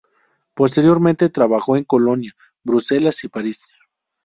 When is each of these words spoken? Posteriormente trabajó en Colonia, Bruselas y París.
Posteriormente 0.55 1.29
trabajó 1.29 1.77
en 1.77 1.83
Colonia, 1.83 2.33
Bruselas 2.63 3.23
y 3.23 3.27
París. 3.27 3.63